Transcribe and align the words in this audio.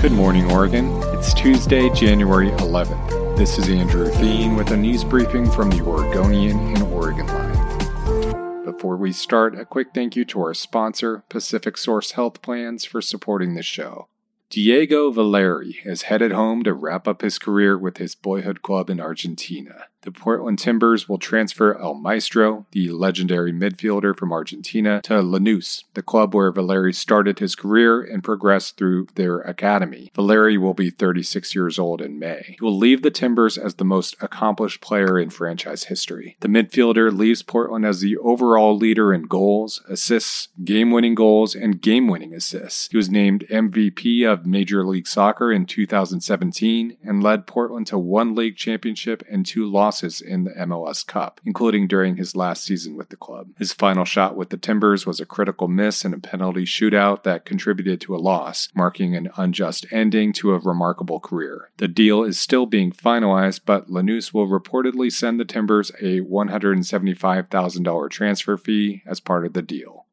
Good 0.00 0.12
morning, 0.12 0.48
Oregon. 0.52 1.02
It's 1.06 1.34
Tuesday, 1.34 1.90
January 1.90 2.50
11th. 2.50 3.36
This 3.36 3.58
is 3.58 3.68
Andrew 3.68 4.08
Theen 4.08 4.54
with 4.54 4.70
a 4.70 4.76
news 4.76 5.02
briefing 5.02 5.50
from 5.50 5.70
the 5.70 5.80
Oregonian 5.80 6.56
and 6.56 6.82
Oregon 6.84 7.26
Live. 7.26 8.64
Before 8.64 8.96
we 8.96 9.10
start, 9.10 9.58
a 9.58 9.64
quick 9.64 9.88
thank 9.92 10.14
you 10.14 10.24
to 10.26 10.40
our 10.40 10.54
sponsor, 10.54 11.24
PacificSource 11.28 12.12
Health 12.12 12.42
Plans, 12.42 12.84
for 12.84 13.02
supporting 13.02 13.56
the 13.56 13.62
show. 13.64 14.06
Diego 14.50 15.10
Valeri 15.10 15.80
is 15.84 16.02
headed 16.02 16.30
home 16.30 16.62
to 16.62 16.72
wrap 16.72 17.08
up 17.08 17.22
his 17.22 17.40
career 17.40 17.76
with 17.76 17.96
his 17.96 18.14
boyhood 18.14 18.62
club 18.62 18.88
in 18.88 19.00
Argentina. 19.00 19.86
The 20.02 20.12
Portland 20.12 20.60
Timbers 20.60 21.08
will 21.08 21.18
transfer 21.18 21.76
El 21.76 21.94
Maestro, 21.94 22.66
the 22.70 22.90
legendary 22.90 23.52
midfielder 23.52 24.16
from 24.16 24.32
Argentina, 24.32 25.00
to 25.02 25.14
Lanús, 25.14 25.84
the 25.94 26.02
club 26.02 26.34
where 26.34 26.52
Valeri 26.52 26.92
started 26.92 27.40
his 27.40 27.56
career 27.56 28.00
and 28.00 28.22
progressed 28.22 28.76
through 28.76 29.08
their 29.16 29.40
academy. 29.40 30.12
Valeri 30.14 30.56
will 30.56 30.72
be 30.72 30.90
36 30.90 31.52
years 31.54 31.80
old 31.80 32.00
in 32.00 32.18
May. 32.18 32.56
He 32.58 32.64
will 32.64 32.76
leave 32.76 33.02
the 33.02 33.10
Timbers 33.10 33.58
as 33.58 33.74
the 33.74 33.84
most 33.84 34.14
accomplished 34.20 34.80
player 34.80 35.18
in 35.18 35.30
franchise 35.30 35.84
history. 35.84 36.36
The 36.40 36.48
midfielder 36.48 37.12
leaves 37.12 37.42
Portland 37.42 37.84
as 37.84 38.00
the 38.00 38.16
overall 38.18 38.76
leader 38.76 39.12
in 39.12 39.22
goals, 39.22 39.82
assists, 39.88 40.48
game 40.64 40.92
winning 40.92 41.16
goals, 41.16 41.56
and 41.56 41.82
game 41.82 42.06
winning 42.06 42.34
assists. 42.34 42.88
He 42.90 42.96
was 42.96 43.10
named 43.10 43.46
MVP 43.50 44.24
of 44.24 44.46
Major 44.46 44.86
League 44.86 45.08
Soccer 45.08 45.52
in 45.52 45.66
2017 45.66 46.98
and 47.02 47.22
led 47.22 47.48
Portland 47.48 47.88
to 47.88 47.98
one 47.98 48.36
league 48.36 48.56
championship 48.56 49.24
and 49.28 49.44
two 49.44 49.66
losses 49.68 49.87
losses 49.88 50.20
in 50.20 50.44
the 50.44 50.50
MLS 50.50 51.06
Cup, 51.06 51.40
including 51.46 51.88
during 51.88 52.16
his 52.16 52.36
last 52.36 52.62
season 52.62 52.94
with 52.94 53.08
the 53.08 53.16
club. 53.16 53.48
His 53.58 53.72
final 53.72 54.04
shot 54.04 54.36
with 54.36 54.50
the 54.50 54.58
Timbers 54.58 55.06
was 55.06 55.18
a 55.18 55.24
critical 55.24 55.66
miss 55.66 56.04
in 56.04 56.12
a 56.12 56.18
penalty 56.18 56.66
shootout 56.66 57.22
that 57.22 57.46
contributed 57.46 57.98
to 58.02 58.14
a 58.14 58.18
loss, 58.18 58.68
marking 58.74 59.16
an 59.16 59.30
unjust 59.38 59.86
ending 59.90 60.34
to 60.34 60.52
a 60.52 60.58
remarkable 60.58 61.20
career. 61.20 61.70
The 61.78 61.88
deal 61.88 62.22
is 62.22 62.38
still 62.38 62.66
being 62.66 62.92
finalized, 62.92 63.60
but 63.64 63.88
Lanús 63.88 64.34
will 64.34 64.46
reportedly 64.46 65.10
send 65.10 65.40
the 65.40 65.46
Timbers 65.46 65.90
a 66.02 66.20
$175,000 66.20 68.10
transfer 68.10 68.58
fee 68.58 69.02
as 69.06 69.20
part 69.20 69.46
of 69.46 69.54
the 69.54 69.62
deal. 69.62 70.04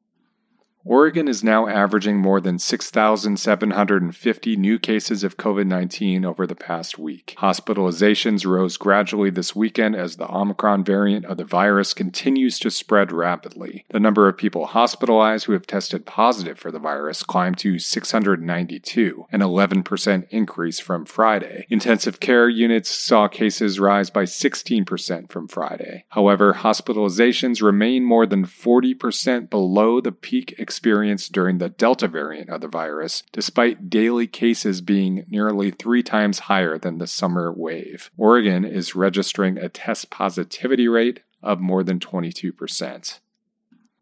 Oregon 0.87 1.27
is 1.27 1.43
now 1.43 1.67
averaging 1.67 2.17
more 2.17 2.39
than 2.39 2.59
6,750 2.59 4.55
new 4.55 4.77
cases 4.77 5.23
of 5.23 5.35
COVID 5.35 5.65
19 5.65 6.23
over 6.23 6.45
the 6.45 6.53
past 6.53 6.99
week. 6.99 7.33
Hospitalizations 7.39 8.45
rose 8.45 8.77
gradually 8.77 9.31
this 9.31 9.55
weekend 9.55 9.95
as 9.95 10.17
the 10.17 10.31
Omicron 10.31 10.83
variant 10.83 11.25
of 11.25 11.37
the 11.37 11.43
virus 11.43 11.95
continues 11.95 12.59
to 12.59 12.69
spread 12.69 13.11
rapidly. 13.11 13.83
The 13.89 13.99
number 13.99 14.29
of 14.29 14.37
people 14.37 14.67
hospitalized 14.67 15.45
who 15.45 15.53
have 15.53 15.65
tested 15.65 16.05
positive 16.05 16.59
for 16.59 16.69
the 16.69 16.77
virus 16.77 17.23
climbed 17.23 17.57
to 17.59 17.79
692, 17.79 19.25
an 19.31 19.39
11% 19.39 20.27
increase 20.29 20.79
from 20.79 21.05
Friday. 21.05 21.65
Intensive 21.67 22.19
care 22.19 22.47
units 22.47 22.91
saw 22.91 23.27
cases 23.27 23.79
rise 23.79 24.11
by 24.11 24.25
16% 24.25 25.31
from 25.31 25.47
Friday. 25.47 26.05
However, 26.09 26.53
hospitalizations 26.53 27.63
remain 27.63 28.03
more 28.03 28.27
than 28.27 28.45
40% 28.45 29.49
below 29.49 29.99
the 29.99 30.11
peak 30.11 30.53
experienced 30.75 31.31
during 31.31 31.57
the 31.57 31.69
Delta 31.69 32.05
variant 32.05 32.49
of 32.49 32.59
the 32.59 32.67
virus, 32.67 33.23
despite 33.31 33.89
daily 33.89 34.27
cases 34.27 34.81
being 34.81 35.23
nearly 35.29 35.71
three 35.71 36.03
times 36.03 36.39
higher 36.39 36.77
than 36.77 36.97
the 36.97 37.07
summer 37.07 37.49
wave. 37.49 38.11
Oregon 38.17 38.65
is 38.65 38.93
registering 38.93 39.57
a 39.57 39.69
test 39.69 40.09
positivity 40.09 40.89
rate 40.89 41.21
of 41.41 41.61
more 41.61 41.81
than 41.81 41.97
22%. 41.97 43.19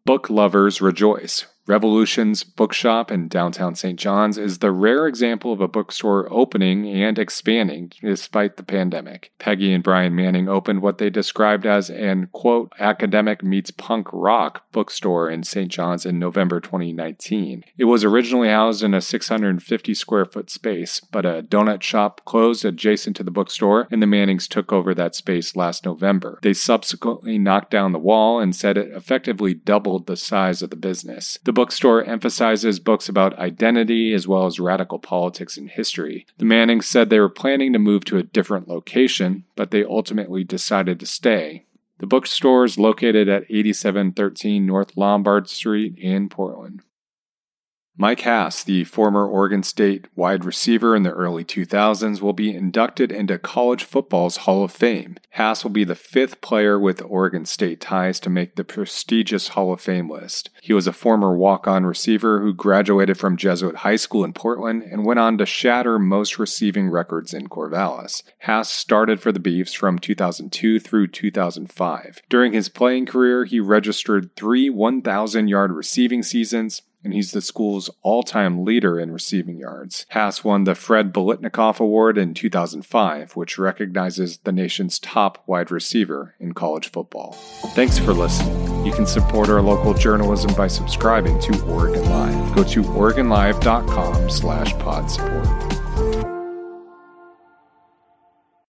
Book 0.04 0.28
lovers 0.28 0.80
rejoice. 0.80 1.46
Revolution's 1.66 2.44
Bookshop 2.44 3.10
in 3.10 3.26
downtown 3.26 3.74
St. 3.74 3.98
John's 3.98 4.36
is 4.36 4.58
the 4.58 4.70
rare 4.70 5.06
example 5.06 5.50
of 5.50 5.62
a 5.62 5.68
bookstore 5.68 6.30
opening 6.30 6.86
and 6.86 7.18
expanding 7.18 7.90
despite 8.02 8.58
the 8.58 8.62
pandemic. 8.62 9.32
Peggy 9.38 9.72
and 9.72 9.82
Brian 9.82 10.14
Manning 10.14 10.46
opened 10.46 10.82
what 10.82 10.98
they 10.98 11.08
described 11.08 11.64
as 11.64 11.88
an, 11.88 12.28
quote, 12.32 12.70
academic 12.78 13.42
meets 13.42 13.70
punk 13.70 14.08
rock 14.12 14.70
bookstore 14.72 15.30
in 15.30 15.42
St. 15.42 15.70
John's 15.70 16.04
in 16.04 16.18
November 16.18 16.60
2019. 16.60 17.64
It 17.78 17.84
was 17.84 18.04
originally 18.04 18.48
housed 18.48 18.82
in 18.82 18.92
a 18.92 19.00
650 19.00 19.94
square 19.94 20.26
foot 20.26 20.50
space, 20.50 21.00
but 21.00 21.24
a 21.24 21.42
donut 21.42 21.82
shop 21.82 22.20
closed 22.26 22.66
adjacent 22.66 23.16
to 23.16 23.22
the 23.22 23.30
bookstore, 23.30 23.88
and 23.90 24.02
the 24.02 24.06
Mannings 24.06 24.48
took 24.48 24.70
over 24.70 24.94
that 24.94 25.14
space 25.14 25.56
last 25.56 25.86
November. 25.86 26.38
They 26.42 26.52
subsequently 26.52 27.38
knocked 27.38 27.70
down 27.70 27.92
the 27.92 27.98
wall 27.98 28.38
and 28.38 28.54
said 28.54 28.76
it 28.76 28.92
effectively 28.92 29.54
doubled 29.54 30.06
the 30.06 30.16
size 30.18 30.60
of 30.60 30.68
the 30.68 30.76
business. 30.76 31.38
The 31.44 31.53
bookstore 31.54 32.04
emphasizes 32.04 32.78
books 32.78 33.08
about 33.08 33.38
identity 33.38 34.12
as 34.12 34.28
well 34.28 34.46
as 34.46 34.60
radical 34.60 34.98
politics 34.98 35.56
and 35.56 35.70
history. 35.70 36.26
The 36.38 36.44
Mannings 36.44 36.86
said 36.86 37.08
they 37.08 37.20
were 37.20 37.28
planning 37.28 37.72
to 37.72 37.78
move 37.78 38.04
to 38.06 38.18
a 38.18 38.22
different 38.22 38.68
location, 38.68 39.44
but 39.56 39.70
they 39.70 39.84
ultimately 39.84 40.44
decided 40.44 41.00
to 41.00 41.06
stay. 41.06 41.64
The 41.98 42.06
bookstore 42.06 42.64
is 42.64 42.78
located 42.78 43.28
at 43.28 43.44
8713 43.44 44.66
North 44.66 44.96
Lombard 44.96 45.48
Street 45.48 45.96
in 45.96 46.28
Portland. 46.28 46.82
Mike 47.96 48.22
Hass, 48.22 48.64
the 48.64 48.82
former 48.82 49.24
Oregon 49.24 49.62
State 49.62 50.08
wide 50.16 50.44
receiver 50.44 50.96
in 50.96 51.04
the 51.04 51.12
early 51.12 51.44
2000s, 51.44 52.20
will 52.20 52.32
be 52.32 52.52
inducted 52.52 53.12
into 53.12 53.38
college 53.38 53.84
football's 53.84 54.38
Hall 54.38 54.64
of 54.64 54.72
Fame. 54.72 55.16
Hass 55.30 55.62
will 55.62 55.70
be 55.70 55.84
the 55.84 55.94
fifth 55.94 56.40
player 56.40 56.76
with 56.76 57.00
Oregon 57.02 57.44
State 57.44 57.80
ties 57.80 58.18
to 58.18 58.28
make 58.28 58.56
the 58.56 58.64
prestigious 58.64 59.48
Hall 59.48 59.72
of 59.72 59.80
Fame 59.80 60.10
list. 60.10 60.50
He 60.60 60.72
was 60.72 60.88
a 60.88 60.92
former 60.92 61.36
walk 61.36 61.68
on 61.68 61.86
receiver 61.86 62.40
who 62.40 62.52
graduated 62.52 63.16
from 63.16 63.36
Jesuit 63.36 63.76
High 63.76 63.94
School 63.94 64.24
in 64.24 64.32
Portland 64.32 64.82
and 64.82 65.06
went 65.06 65.20
on 65.20 65.38
to 65.38 65.46
shatter 65.46 65.96
most 65.96 66.36
receiving 66.36 66.90
records 66.90 67.32
in 67.32 67.48
Corvallis. 67.48 68.24
Hass 68.38 68.72
started 68.72 69.20
for 69.20 69.30
the 69.30 69.38
Beavs 69.38 69.76
from 69.76 70.00
2002 70.00 70.80
through 70.80 71.06
2005. 71.06 72.22
During 72.28 72.54
his 72.54 72.68
playing 72.68 73.06
career, 73.06 73.44
he 73.44 73.60
registered 73.60 74.34
three 74.34 74.68
1,000 74.68 75.46
yard 75.46 75.70
receiving 75.70 76.24
seasons 76.24 76.82
and 77.04 77.12
he's 77.12 77.32
the 77.32 77.40
school's 77.40 77.90
all 78.02 78.22
time 78.22 78.64
leader 78.64 78.98
in 78.98 79.12
receiving 79.12 79.58
yards. 79.58 80.06
Hass 80.08 80.42
won 80.42 80.64
the 80.64 80.74
Fred 80.74 81.12
Biletnikoff 81.12 81.78
Award 81.78 82.18
in 82.18 82.34
2005, 82.34 83.36
which 83.36 83.58
recognizes 83.58 84.38
the 84.38 84.52
nation's 84.52 84.98
top 84.98 85.42
wide 85.46 85.70
receiver 85.70 86.34
in 86.40 86.54
college 86.54 86.90
football. 86.90 87.32
Thanks 87.74 87.98
for 87.98 88.12
listening. 88.12 88.86
You 88.86 88.92
can 88.92 89.06
support 89.06 89.48
our 89.48 89.62
local 89.62 89.94
journalism 89.94 90.54
by 90.54 90.66
subscribing 90.66 91.38
to 91.40 91.64
Oregon 91.66 92.04
Live. 92.10 92.54
Go 92.54 92.64
to 92.64 92.82
OregonLive.com 92.82 94.30
slash 94.30 94.72
pod 94.78 95.10
support. 95.10 95.73